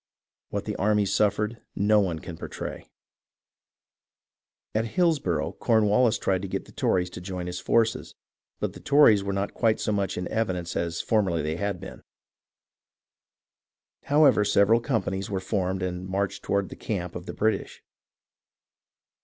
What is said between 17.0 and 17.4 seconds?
of the